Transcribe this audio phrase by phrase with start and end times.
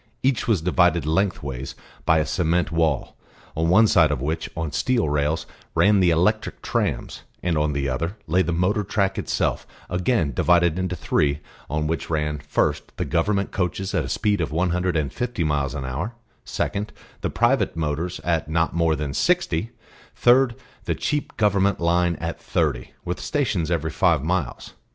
[0.23, 1.75] Each was divided length ways
[2.07, 3.15] by a cement wall,
[3.55, 7.87] on one side of which, on steel rails, ran the electric trams, and on the
[7.87, 13.05] other lay the motor track itself again divided into three, on which ran, first the
[13.05, 16.91] Government coaches at a speed of one hundred and fifty miles an hour, second
[17.21, 19.69] the private motors at not more than sixty,
[20.15, 20.55] third
[20.85, 24.73] the cheap Government line at thirty, with stations every five miles.